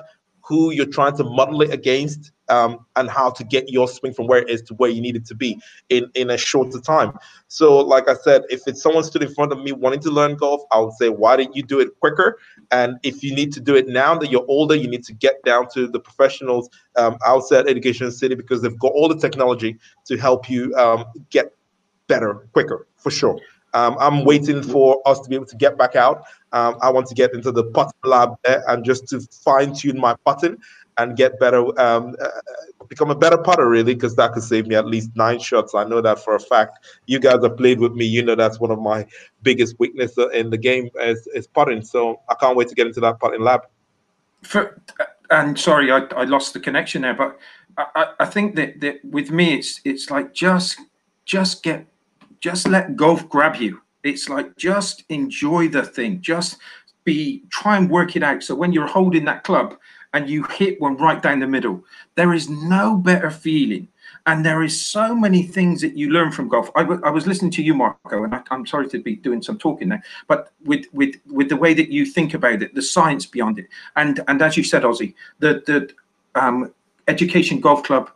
[0.49, 4.27] who you're trying to model it against um, and how to get your swing from
[4.27, 7.13] where it is to where you need it to be in, in a shorter time.
[7.49, 10.37] So, like I said, if it's someone stood in front of me wanting to learn
[10.37, 12.39] golf, I would say, why didn't you do it quicker?
[12.71, 15.43] And if you need to do it now that you're older, you need to get
[15.45, 20.17] down to the professionals um, outside Education City because they've got all the technology to
[20.17, 21.55] help you um, get
[22.07, 23.39] better quicker, for sure.
[23.75, 26.25] Um, I'm waiting for us to be able to get back out.
[26.53, 30.01] Um, I want to get into the putting lab there and just to fine tune
[30.01, 30.57] my putting
[30.97, 32.29] and get better, um, uh,
[32.89, 35.75] become a better putter, really, because that could save me at least nine shots.
[35.75, 36.85] I know that for a fact.
[37.07, 38.05] You guys have played with me.
[38.05, 39.07] You know that's one of my
[39.43, 41.83] biggest weaknesses in the game is, is putting.
[41.83, 43.63] So I can't wait to get into that putting lab.
[44.43, 44.81] For,
[45.31, 47.39] and sorry, I, I lost the connection there, but
[47.77, 50.81] I, I think that, that with me, it's it's like just
[51.25, 51.87] just get
[52.41, 53.81] just let golf grab you.
[54.03, 56.21] It's like just enjoy the thing.
[56.21, 56.59] Just
[57.05, 58.43] be try and work it out.
[58.43, 59.77] So when you're holding that club
[60.15, 63.89] and you hit one right down the middle, there is no better feeling.
[64.27, 66.71] And there is so many things that you learn from golf.
[66.75, 69.89] I, was listening to you, Marco, and I, am sorry to be doing some talking
[69.89, 73.59] there, but with with with the way that you think about it, the science beyond
[73.59, 75.91] it, and and as you said, Ozzy, the the
[76.39, 76.75] um,
[77.07, 78.11] Education Golf Club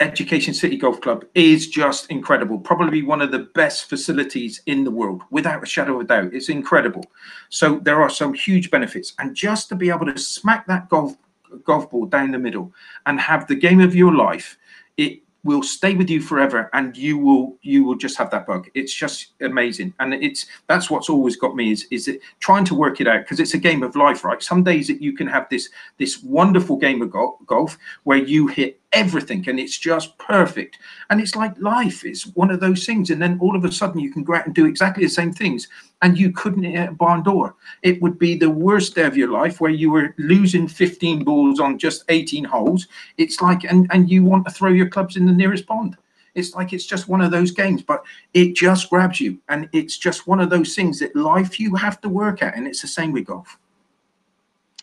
[0.00, 2.58] Education City Golf Club is just incredible.
[2.58, 6.34] Probably one of the best facilities in the world, without a shadow of a doubt.
[6.34, 7.04] It's incredible.
[7.48, 11.16] So there are some huge benefits, and just to be able to smack that golf
[11.64, 12.72] golf ball down the middle
[13.06, 14.58] and have the game of your life,
[14.96, 18.68] it will stay with you forever and you will you will just have that bug
[18.74, 22.74] it's just amazing and it's that's what's always got me is is it trying to
[22.74, 25.26] work it out because it's a game of life right some days that you can
[25.26, 27.12] have this this wonderful game of
[27.46, 30.78] golf where you hit everything and it's just perfect.
[31.10, 34.00] And it's like life is one of those things and then all of a sudden
[34.00, 35.68] you can go out and do exactly the same things
[36.02, 37.56] and you couldn't hit a barn door.
[37.82, 41.60] It would be the worst day of your life where you were losing 15 balls
[41.60, 42.86] on just 18 holes.
[43.18, 45.96] It's like and and you want to throw your clubs in the nearest pond.
[46.34, 49.98] It's like it's just one of those games but it just grabs you and it's
[49.98, 52.88] just one of those things that life you have to work at and it's the
[52.88, 53.58] same with golf.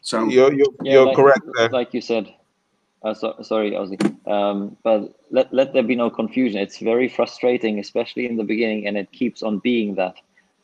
[0.01, 1.69] So you're you're, yeah, you're like, correct there.
[1.69, 2.33] like you said
[3.03, 3.99] uh, so, sorry, Ozzy.
[4.27, 6.59] Um, but let, let there be no confusion.
[6.59, 10.15] It's very frustrating, especially in the beginning, and it keeps on being that.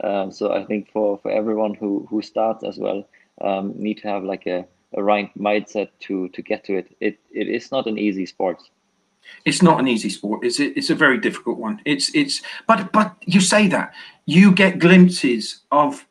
[0.04, 3.08] Um, so I think for, for everyone who, who starts as well,
[3.42, 6.96] um, need to have like a, a right mindset to to get to it.
[7.00, 8.62] It it is not an easy sport.
[9.46, 10.46] It's not an easy sport.
[10.46, 11.82] It's a, it's a very difficult one.
[11.86, 13.94] It's it's but but you say that
[14.26, 16.06] you get glimpses of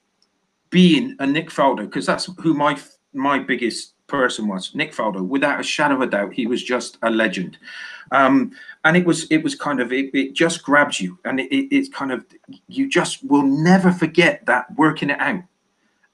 [0.70, 2.78] being a Nick Faldo because that's who my
[3.12, 5.26] my biggest person was Nick Faldo.
[5.26, 7.58] Without a shadow of a doubt, he was just a legend.
[8.12, 8.52] Um,
[8.84, 11.74] and it was it was kind of it, it just grabs you, and it, it,
[11.74, 12.24] it's kind of
[12.68, 15.42] you just will never forget that working it out.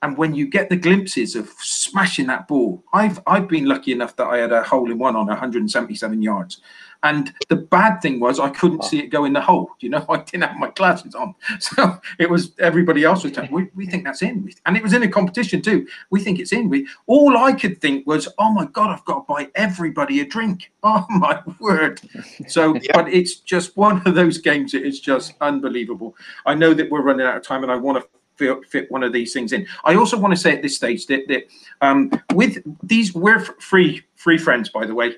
[0.02, 4.16] And when you get the glimpses of smashing that ball, I've I've been lucky enough
[4.16, 6.60] that I had a hole in one on 177 yards,
[7.04, 9.70] and the bad thing was I couldn't see it go in the hole.
[9.78, 13.52] You know, I didn't have my glasses on, so it was everybody else was telling
[13.52, 15.86] we, we think that's in, and it was in a competition too.
[16.10, 16.68] We think it's in.
[16.68, 20.26] We all I could think was, oh my god, I've got to buy everybody a
[20.26, 20.70] drink.
[20.84, 22.00] Oh my word!
[22.48, 22.90] So, yeah.
[22.92, 24.74] but it's just one of those games.
[24.74, 26.16] It is just unbelievable.
[26.44, 28.08] I know that we're running out of time, and I want to
[28.42, 29.66] fit, fit one of these things in.
[29.84, 31.44] I also want to say at this stage that that
[31.80, 35.16] um, with these we're free free friends by the way.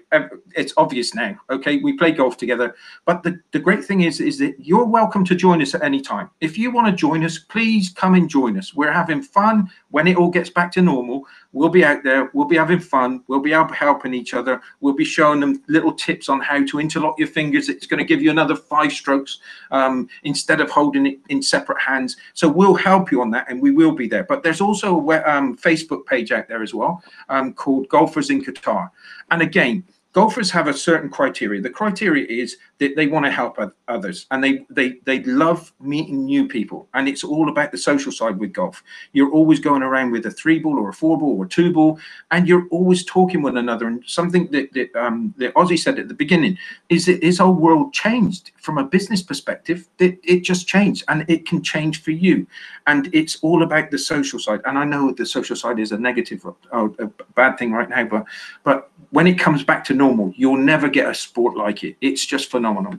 [0.57, 1.79] It's obvious now okay?
[1.79, 2.75] We play golf together.
[3.05, 6.01] But the, the great thing is is that you're welcome to join us at any
[6.01, 6.31] time.
[6.41, 8.75] If you want to join us please come and join us.
[8.75, 12.47] We're having fun when it all gets back to normal we'll be out there we'll
[12.47, 16.41] be having fun we'll be helping each other we'll be showing them little tips on
[16.41, 19.39] how to interlock your fingers it's going to give you another five strokes
[19.71, 22.17] um, instead of holding it in separate hands.
[22.33, 24.25] So we'll help you on that and we will be there.
[24.25, 28.45] But there's also a um, facebook page out there as well um, called golfers in
[28.45, 28.91] qatar.
[29.31, 31.61] And again, golfers have a certain criteria.
[31.61, 36.25] The criteria is that they want to help others and they, they, they love meeting
[36.25, 36.89] new people.
[36.95, 38.83] And it's all about the social side with golf.
[39.13, 41.99] You're always going around with a three ball or a four ball or two ball,
[42.31, 43.89] and you're always talking one another.
[43.89, 46.57] And something that, that, um, that Ozzy said at the beginning
[46.89, 49.89] is that his whole world changed from a business perspective.
[49.99, 52.47] That it just changed and it can change for you.
[52.87, 54.61] And it's all about the social side.
[54.65, 58.05] And I know the social side is a negative, uh, a bad thing right now,
[58.05, 58.25] but,
[58.63, 60.04] but when it comes back to normal,
[60.37, 61.97] you'll never get a sport like it.
[62.01, 62.99] It's just phenomenal.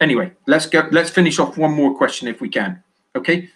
[0.00, 0.88] Anyway, let's go.
[0.90, 2.82] Let's finish off one more question if we can.
[3.14, 3.48] Okay.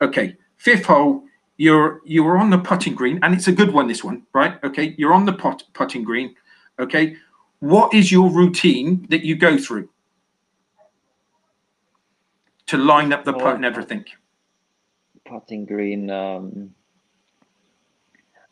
[0.00, 0.36] Okay.
[0.56, 1.24] Fifth hole.
[1.56, 3.86] You're you're on the putting green, and it's a good one.
[3.86, 4.62] This one, right?
[4.64, 4.94] Okay.
[4.98, 6.34] You're on the pot, putting green.
[6.80, 7.16] Okay.
[7.60, 9.88] What is your routine that you go through
[12.66, 14.04] to line up the putt and everything?
[15.24, 16.10] Putting green.
[16.10, 16.74] Um,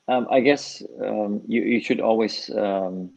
[0.08, 3.10] um, I guess um, you you should always um,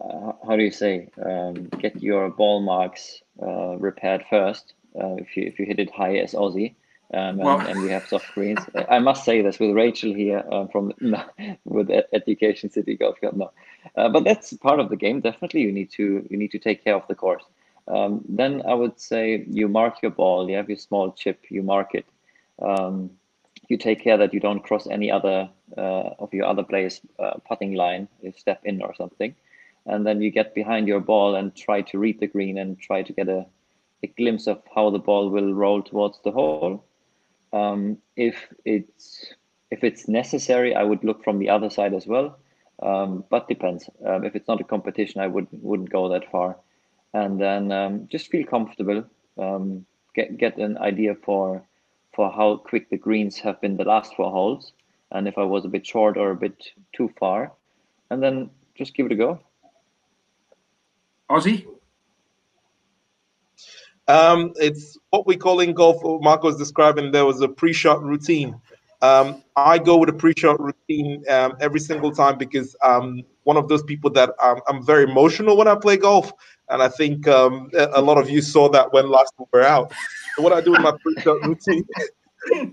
[0.00, 5.36] uh, how do you say um, get your ball marks uh, repaired first uh, if
[5.36, 6.74] you if you hit it high as Ozzy.
[7.12, 8.60] um, and, well, and you have soft greens.
[8.88, 10.92] I must say this with Rachel here um, from
[11.64, 13.36] with Education City Golf Club.
[13.36, 13.52] No,
[13.96, 15.20] uh, but that's part of the game.
[15.20, 17.44] Definitely, you need to you need to take care of the course.
[17.86, 20.48] Um, then I would say you mark your ball.
[20.48, 21.44] You have your small chip.
[21.50, 22.06] You mark it.
[22.60, 23.10] Um,
[23.68, 27.34] you take care that you don't cross any other uh, of your other players' uh,
[27.46, 28.08] putting line.
[28.22, 29.34] You step in or something
[29.86, 33.02] and then you get behind your ball and try to read the green and try
[33.02, 33.46] to get a,
[34.02, 36.84] a glimpse of how the ball will roll towards the hole.
[37.52, 39.32] Um, if it's
[39.70, 42.38] if it's necessary, I would look from the other side as well,
[42.82, 43.88] um, but depends.
[44.06, 46.56] Um, if it's not a competition, I would wouldn't go that far,
[47.12, 49.04] and then um, just feel comfortable.
[49.38, 51.62] Um, get get an idea for
[52.14, 54.72] for how quick the greens have been the last four holes,
[55.10, 57.52] and if I was a bit short or a bit too far,
[58.10, 59.40] and then just give it a go.
[61.30, 61.66] Ozzy?
[64.06, 66.02] Um, it's what we call in golf.
[66.02, 68.60] What Marco was describing there was a pre-shot routine.
[69.00, 73.68] Um, I go with a pre-shot routine um, every single time because I'm one of
[73.68, 76.32] those people that um, I'm very emotional when I play golf,
[76.68, 79.92] and I think um, a lot of you saw that when last we were out.
[80.36, 81.86] So what I do with my pre-shot routine,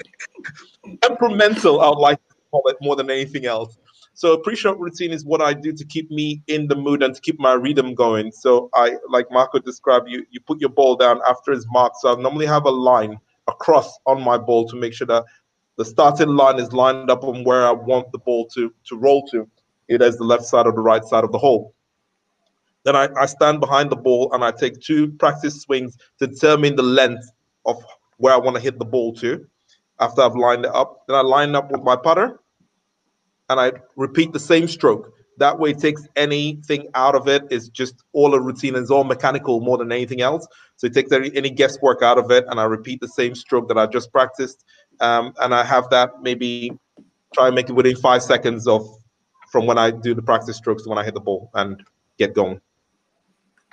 [1.01, 3.77] temperamental, I would like to call it more than anything else.
[4.13, 7.15] So a pre-shot routine is what I do to keep me in the mood and
[7.15, 8.31] to keep my rhythm going.
[8.31, 11.97] So I, like Marco described, you you put your ball down after it's marked.
[11.97, 15.25] So I normally have a line across on my ball to make sure that
[15.77, 19.25] the starting line is lined up on where I want the ball to to roll
[19.27, 19.49] to,
[19.89, 21.73] either as the left side or the right side of the hole.
[22.83, 26.75] Then I, I stand behind the ball and I take two practice swings to determine
[26.75, 27.31] the length
[27.65, 27.83] of
[28.17, 29.47] where I want to hit the ball to.
[29.99, 32.39] After I've lined it up, then I line up with my putter
[33.51, 35.13] and I repeat the same stroke.
[35.37, 37.43] That way, it takes anything out of it.
[37.49, 40.47] It's just all a routine and it's all mechanical more than anything else.
[40.77, 43.77] So it takes any, guesswork out of it, and I repeat the same stroke that
[43.77, 44.63] I just practiced.
[44.99, 46.71] Um, and I have that maybe
[47.33, 48.87] try and make it within five seconds of
[49.51, 51.83] from when I do the practice strokes to when I hit the ball and
[52.17, 52.61] get going.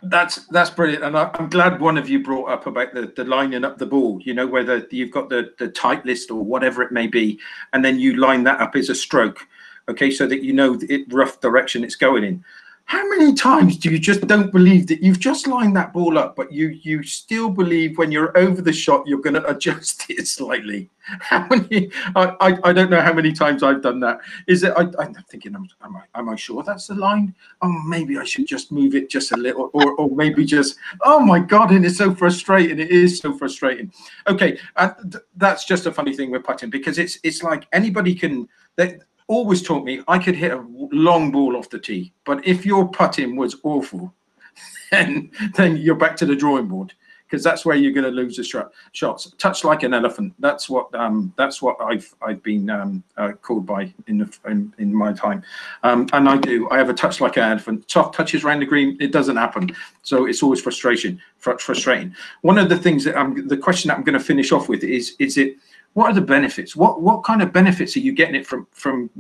[0.03, 3.25] That's that's brilliant, and I, am glad one of you brought up about the, the
[3.25, 4.21] lining up the ball.
[4.23, 7.41] You know, whether you've got the the Titleist or whatever it may be,
[7.73, 9.47] and then you line that up as a stroke
[9.89, 12.45] okay, so that you know the rough direction it's going in.
[12.89, 16.35] How many times do you just don't believe that you've just lined that ball up,
[16.35, 20.27] but you you still believe when you're over the shot you're going to adjust it
[20.27, 20.89] slightly?
[21.21, 21.91] How many?
[22.17, 24.21] I, I, I don't know how many times I've done that.
[24.47, 24.73] Is it?
[24.75, 27.35] I, I'm thinking, am, am I am I sure that's the line?
[27.61, 30.77] Oh, maybe I should just move it just a little, or or maybe just.
[31.03, 31.73] Oh my God!
[31.73, 32.79] And it's so frustrating.
[32.81, 33.93] It is so frustrating.
[34.29, 38.15] Okay, uh, th- that's just a funny thing with putting because it's it's like anybody
[38.15, 38.49] can.
[38.77, 42.67] They, always taught me I could hit a long ball off the tee, but if
[42.67, 44.13] your putting was awful,
[44.91, 46.95] then then you're back to the drawing board
[47.29, 49.31] because that's where you're going to lose the shot, shots.
[49.37, 50.33] Touch like an elephant.
[50.39, 54.73] That's what um, that's what I've I've been um, uh, called by in, the, in,
[54.79, 55.43] in my time,
[55.83, 56.69] um, and I do.
[56.71, 57.91] I have a touch like an elephant.
[57.91, 59.71] Soft touches around the green, it doesn't happen.
[60.03, 62.15] So it's always frustration, fr- frustrating.
[62.41, 64.83] One of the things that I'm the question that I'm going to finish off with
[64.83, 65.57] is is it
[65.99, 66.77] what are the benefits?
[66.77, 69.11] What what kind of benefits are you getting it from from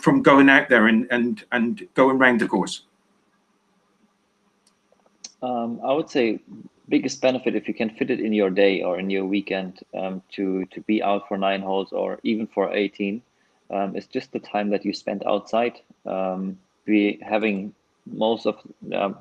[0.00, 2.82] from going out there and and and going around the course?
[5.42, 6.38] Um, I would say
[6.88, 10.22] biggest benefit if you can fit it in your day or in your weekend um,
[10.36, 13.20] to to be out for nine holes or even for 18
[13.70, 15.80] um, is just the time that you spend outside.
[16.06, 17.74] Um, be having
[18.06, 18.56] most of
[18.94, 19.14] uh,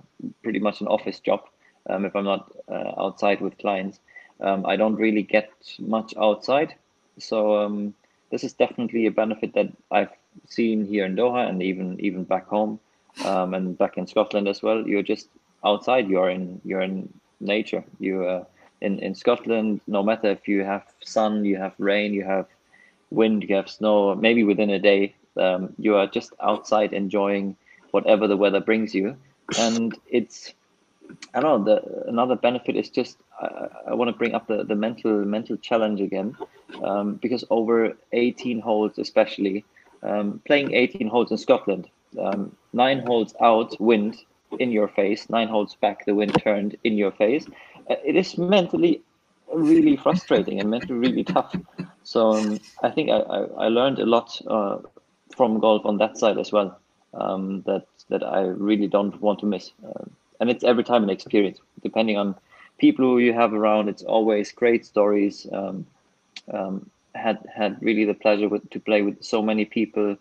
[0.44, 1.42] pretty much an office job
[1.90, 4.00] um, if I'm not uh, outside with clients.
[4.42, 6.76] Um, I don't really get much outside.
[7.20, 7.94] So um,
[8.32, 10.12] this is definitely a benefit that I've
[10.48, 12.80] seen here in Doha and even even back home.
[13.26, 14.88] um, and back in Scotland as well.
[14.88, 15.30] You're just
[15.64, 16.10] outside.
[16.10, 17.84] You're in you're in nature.
[18.00, 18.44] You uh,
[18.82, 19.82] in in Scotland.
[19.88, 22.48] No matter if you have sun, you have rain, you have
[23.12, 24.16] wind, you have snow.
[24.16, 27.56] Maybe within a day, um, you are just outside enjoying
[27.92, 29.16] whatever the weather brings you,
[29.60, 30.54] and it's
[31.34, 31.76] I don't know.
[31.76, 35.58] The another benefit is just I, I want to bring up the, the mental mental
[35.58, 36.36] challenge again,
[36.84, 39.66] um, because over 18 holes, especially
[40.02, 44.18] um, playing 18 holes in Scotland, um, nine holes out, wind
[44.60, 47.48] in your face, nine holes back, the wind turned in your face.
[47.90, 49.02] Uh, it is mentally
[49.54, 51.56] really frustrating and mentally really tough.
[52.04, 54.80] So um, I think I, I, I, learned a lot uh,
[55.36, 56.80] from golf on that side as well.
[57.14, 59.72] Um, that that I really don't want to miss.
[59.86, 60.06] Uh,
[60.40, 62.36] and it's every time an experience, depending on
[62.78, 63.90] people who you have around.
[63.90, 65.48] It's always great stories.
[65.52, 65.86] Um,
[66.52, 70.18] um, had had really the pleasure with, to play with so many people.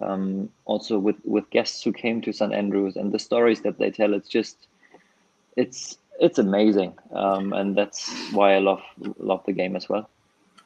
[0.00, 3.90] Um, also with with guests who came to St Andrews and the stories that they
[3.90, 4.14] tell.
[4.14, 4.56] It's just
[5.56, 8.82] it's it's amazing, um, and that's why I love
[9.18, 10.08] love the game as well.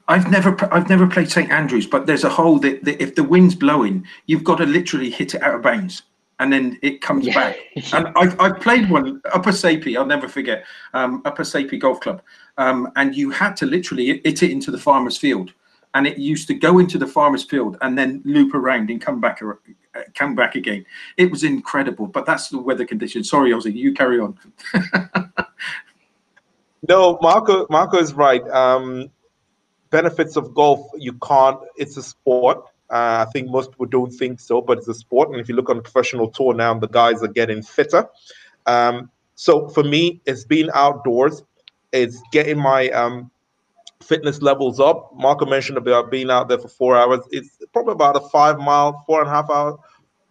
[0.07, 3.25] I've never I've never played St Andrews, but there's a hole that, that, if the
[3.25, 6.03] wind's blowing, you've got to literally hit it out of bounds,
[6.41, 7.35] and then it comes yeah.
[7.35, 7.57] back.
[7.93, 12.23] And I've, I've played one Upper Sapie, I'll never forget um, Upper Sapie Golf Club,
[12.59, 15.53] um, and you had to literally hit it into the farmer's field,
[15.95, 19.21] and it used to go into the farmer's field and then loop around and come
[19.21, 20.85] back uh, come back again.
[21.17, 23.23] It was incredible, but that's the weather condition.
[23.23, 24.37] Sorry, Ozzy, you carry on.
[26.89, 28.47] no, Marco Marco is right.
[28.49, 29.11] Um,
[29.91, 31.61] benefits of golf, you can't.
[31.77, 32.65] It's a sport.
[32.91, 35.31] Uh, I think most people don't think so, but it's a sport.
[35.31, 38.07] And if you look on professional tour now, the guys are getting fitter.
[38.67, 41.43] Um, so for me, it's being outdoors.
[41.93, 43.31] It's getting my um,
[44.03, 45.13] fitness levels up.
[45.17, 47.21] Marco mentioned about being out there for four hours.
[47.31, 49.79] It's probably about a five mile, four and a half hour,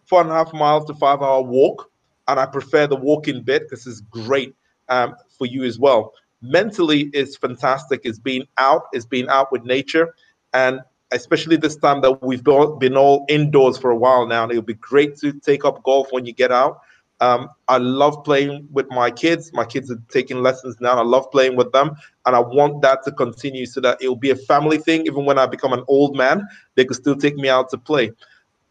[0.06, 1.90] four and a half miles to five hour walk.
[2.28, 4.54] And I prefer the walking bit because it's great
[4.88, 6.12] um, for you as well
[6.44, 10.14] mentally it's fantastic It's being out it's being out with nature
[10.52, 10.80] and
[11.12, 14.74] especially this time that we've been all indoors for a while now and it'll be
[14.74, 16.80] great to take up golf when you get out
[17.20, 21.30] um, i love playing with my kids my kids are taking lessons now i love
[21.30, 21.90] playing with them
[22.26, 25.38] and i want that to continue so that it'll be a family thing even when
[25.38, 28.10] i become an old man they can still take me out to play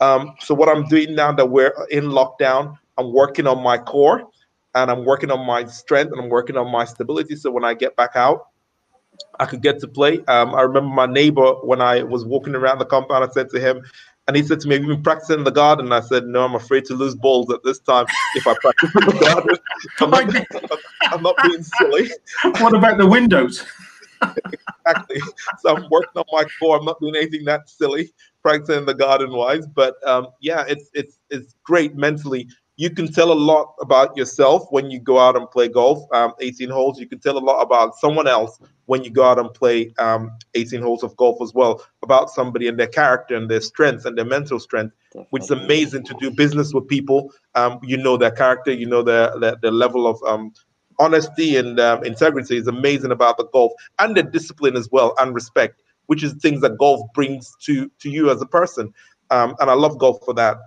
[0.01, 4.29] um, so what i'm doing now that we're in lockdown i'm working on my core
[4.75, 7.35] and I'm working on my strength and I'm working on my stability.
[7.35, 8.47] So when I get back out,
[9.39, 10.23] I could get to play.
[10.25, 13.23] Um, I remember my neighbor when I was walking around the compound.
[13.23, 13.83] I said to him,
[14.27, 16.45] and he said to me, "Have you been practicing in the garden?" I said, "No,
[16.45, 18.05] I'm afraid to lose balls at this time
[18.35, 19.57] if I practice in the garden.
[20.01, 20.79] I'm not,
[21.11, 22.09] I'm not being silly."
[22.59, 23.65] What about the windows?
[24.85, 25.21] exactly.
[25.59, 26.77] So I'm working on my core.
[26.77, 29.67] I'm not doing anything that silly, practicing in the garden wise.
[29.67, 34.65] But um, yeah, it's it's it's great mentally you can tell a lot about yourself
[34.71, 36.99] when you go out and play golf, um, 18 holes.
[36.99, 40.31] You can tell a lot about someone else when you go out and play um,
[40.55, 44.17] 18 holes of golf as well, about somebody and their character and their strengths and
[44.17, 45.27] their mental strength, Definitely.
[45.29, 47.31] which is amazing to do business with people.
[47.53, 50.51] Um, you know their character, you know their, their, their level of um,
[50.99, 55.35] honesty and um, integrity is amazing about the golf and the discipline as well and
[55.35, 58.91] respect, which is things that golf brings to, to you as a person.
[59.29, 60.57] Um, and I love golf for that.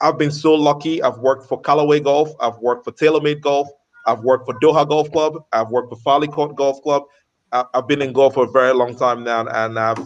[0.00, 1.02] I've been so lucky.
[1.02, 2.30] I've worked for Callaway Golf.
[2.40, 3.68] I've worked for TaylorMade Golf.
[4.06, 5.44] I've worked for Doha Golf Club.
[5.52, 7.02] I've worked for Farleigh Court Golf Club.
[7.52, 9.98] I've been in golf for a very long time now, and I've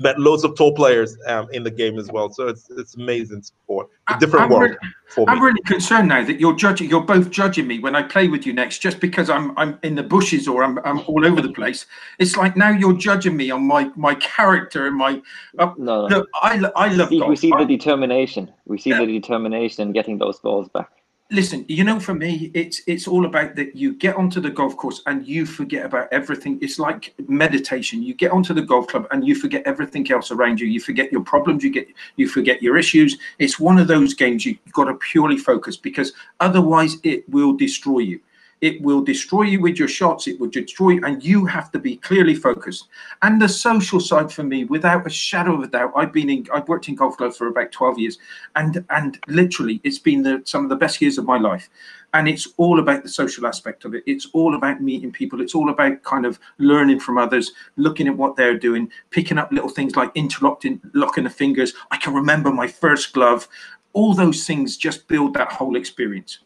[0.00, 2.30] met loads of tall players um, in the game as well.
[2.30, 4.76] So it's it's amazing sport, a different I'm world.
[5.16, 6.88] Really, I'm really concerned now that you're judging.
[6.88, 9.94] You're both judging me when I play with you next, just because I'm I'm in
[9.94, 11.86] the bushes or I'm I'm all over the place.
[12.18, 15.22] It's like now you're judging me on my my character and my.
[15.58, 16.18] Uh, no, no.
[16.18, 17.10] Look, I I love.
[17.10, 18.52] We see, we see the determination.
[18.66, 19.00] We see yeah.
[19.00, 20.90] the determination in getting those balls back
[21.30, 24.74] listen you know for me it's it's all about that you get onto the golf
[24.78, 26.58] course and you forget about everything.
[26.62, 28.02] It's like meditation.
[28.02, 30.66] You get onto the golf club and you forget everything else around you.
[30.66, 31.62] You forget your problems.
[31.62, 33.18] You get you forget your issues.
[33.38, 37.98] It's one of those games you've got to purely focus because otherwise it will destroy
[37.98, 38.20] you
[38.60, 40.26] it will destroy you with your shots.
[40.26, 42.88] It will destroy you, and you have to be clearly focused.
[43.22, 46.46] And the social side for me, without a shadow of a doubt, I've been in.
[46.52, 48.18] I've worked in golf clubs for about twelve years,
[48.56, 51.68] and and literally, it's been the, some of the best years of my life.
[52.14, 54.02] And it's all about the social aspect of it.
[54.06, 55.42] It's all about meeting people.
[55.42, 59.52] It's all about kind of learning from others, looking at what they're doing, picking up
[59.52, 61.74] little things like interlocking, locking the fingers.
[61.90, 63.46] I can remember my first glove.
[63.92, 66.38] All those things just build that whole experience.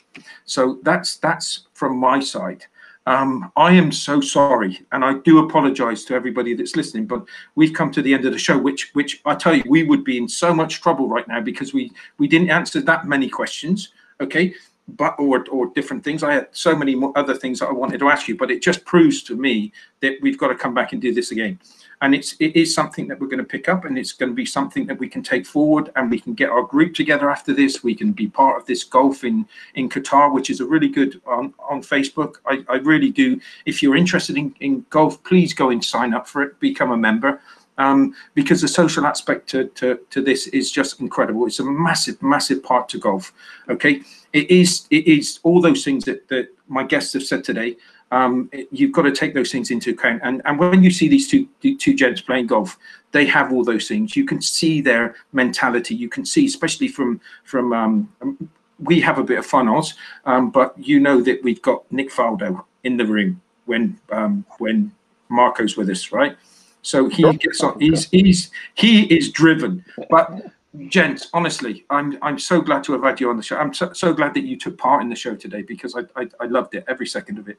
[0.44, 2.64] So that's that's from my side.
[3.06, 7.06] Um, I am so sorry, and I do apologise to everybody that's listening.
[7.06, 7.24] But
[7.56, 10.04] we've come to the end of the show, which, which I tell you, we would
[10.04, 13.92] be in so much trouble right now because we we didn't answer that many questions.
[14.20, 14.54] Okay,
[14.86, 16.22] but or or different things.
[16.22, 18.84] I had so many other things that I wanted to ask you, but it just
[18.84, 21.58] proves to me that we've got to come back and do this again
[22.02, 24.34] and it's it is something that we're going to pick up and it's going to
[24.34, 27.54] be something that we can take forward and we can get our group together after
[27.54, 27.82] this.
[27.82, 29.46] We can be part of this golf in
[29.76, 32.34] in qatar which is a really good on on facebook.
[32.44, 33.40] I, I really do.
[33.66, 36.96] If you're interested in, in golf please go and sign up for it become a
[36.96, 37.40] member.
[37.78, 41.46] Um, because the social aspect to, to, to this is just incredible.
[41.46, 43.32] It's a massive, massive part to golf.
[43.70, 44.02] Okay,
[44.34, 47.76] it is it is all those things that, that my guests have said today
[48.12, 50.20] um, you've got to take those things into account.
[50.22, 52.78] And, and when you see these two two gents playing golf,
[53.12, 54.14] they have all those things.
[54.14, 55.94] You can see their mentality.
[55.94, 59.94] You can see, especially from from um, we have a bit of fun, Oz,
[60.26, 64.92] um, but you know that we've got Nick Faldo in the room when um, when
[65.30, 66.36] Marco's with us, right?
[66.82, 67.80] So he gets on.
[67.80, 70.52] He's he's he is driven, but
[70.88, 73.92] gents honestly i'm i'm so glad to have had you on the show i'm so,
[73.92, 76.74] so glad that you took part in the show today because I, I, I loved
[76.74, 77.58] it every second of it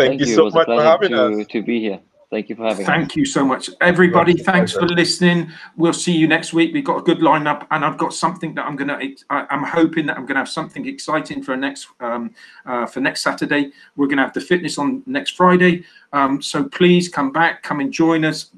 [0.00, 1.46] Thank, Thank you, you so much for having to, us.
[1.46, 2.00] To be here.
[2.30, 3.16] Thank you for having Thank us.
[3.16, 3.68] you so much.
[3.82, 5.50] Everybody, thanks for listening.
[5.76, 6.72] We'll see you next week.
[6.72, 8.98] We've got a good lineup, and I've got something that I'm gonna.
[9.28, 12.30] I'm hoping that I'm gonna have something exciting for next um,
[12.64, 13.72] uh, for next Saturday.
[13.96, 15.84] We're gonna have the fitness on next Friday.
[16.14, 18.52] Um, so please come back, come and join us.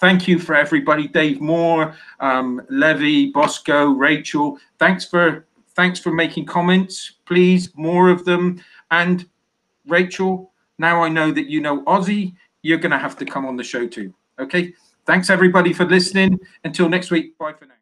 [0.00, 4.58] Thank you for everybody, Dave Moore, um, Levy, Bosco, Rachel.
[4.78, 5.44] Thanks for
[5.76, 7.12] thanks for making comments.
[7.26, 8.60] Please, more of them.
[8.90, 9.26] And
[9.86, 10.49] Rachel,
[10.80, 13.62] now I know that you know Ozzy, you're going to have to come on the
[13.62, 14.12] show too.
[14.40, 14.74] Okay.
[15.06, 16.40] Thanks everybody for listening.
[16.64, 17.36] Until next week.
[17.38, 17.74] Bye for now.